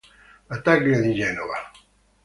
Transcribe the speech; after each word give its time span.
Battaglia 0.49 0.97
di 0.99 1.13
Genova 1.13 1.59